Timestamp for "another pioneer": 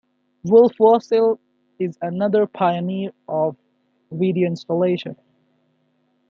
2.01-3.11